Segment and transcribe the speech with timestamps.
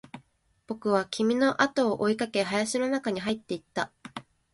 [0.65, 3.91] 僕は君のあとを追いかけ、林の中に入っていった